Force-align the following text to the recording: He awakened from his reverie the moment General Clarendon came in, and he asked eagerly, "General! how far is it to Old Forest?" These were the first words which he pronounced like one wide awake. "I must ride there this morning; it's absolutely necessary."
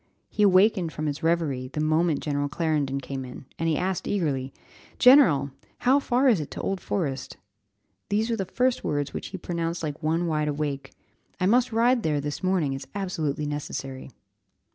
He 0.31 0.41
awakened 0.41 0.91
from 0.91 1.05
his 1.05 1.21
reverie 1.21 1.67
the 1.67 1.79
moment 1.79 2.21
General 2.21 2.49
Clarendon 2.49 3.01
came 3.01 3.23
in, 3.23 3.45
and 3.59 3.69
he 3.69 3.77
asked 3.77 4.07
eagerly, 4.07 4.51
"General! 4.97 5.51
how 5.77 5.99
far 5.99 6.27
is 6.27 6.39
it 6.39 6.49
to 6.49 6.61
Old 6.61 6.81
Forest?" 6.81 7.37
These 8.09 8.31
were 8.31 8.35
the 8.35 8.45
first 8.45 8.83
words 8.83 9.13
which 9.13 9.27
he 9.27 9.37
pronounced 9.37 9.83
like 9.83 10.01
one 10.01 10.25
wide 10.25 10.47
awake. 10.47 10.93
"I 11.39 11.45
must 11.45 11.71
ride 11.71 12.01
there 12.01 12.19
this 12.19 12.41
morning; 12.41 12.73
it's 12.73 12.87
absolutely 12.95 13.45
necessary." 13.45 14.09